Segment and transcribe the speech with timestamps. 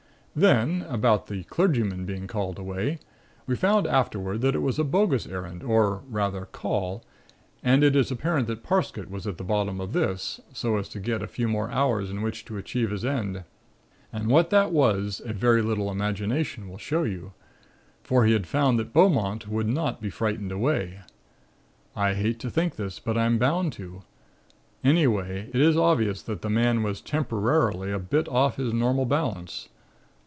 [0.33, 2.99] "Then, about the clergyman being called away,
[3.45, 7.03] we found afterward that it was a bogus errand, or, rather, call
[7.61, 11.01] and it is apparent that Parsket was at the bottom of this, so as to
[11.01, 13.43] get a few more hours in which to achieve his end
[14.13, 17.33] and what that was, a very little imagination will show you;
[18.01, 21.01] for he had found that Beaumont would not be frightened away.
[21.93, 24.03] I hate to think this, but I'm bound to.
[24.81, 29.67] Anyway, it is obvious that the man was temporarily a bit off his normal balance.